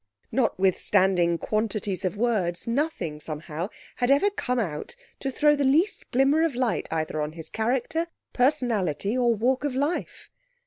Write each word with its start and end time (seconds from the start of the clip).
Notwithstanding 0.31 1.37
quantities 1.37 2.03
of 2.03 2.17
words, 2.17 2.67
nothing, 2.67 3.19
somehow, 3.19 3.69
had 3.97 4.09
ever 4.09 4.31
come 4.31 4.57
out 4.57 4.95
to 5.19 5.29
throw 5.29 5.55
the 5.55 5.63
least 5.63 6.09
glimmer 6.09 6.41
of 6.43 6.55
light 6.55 6.87
either 6.91 7.21
on 7.21 7.33
his 7.33 7.49
character, 7.49 8.07
personality, 8.33 9.15
or 9.15 9.35
walk 9.35 9.63
of 9.63 9.75
life. 9.75 10.31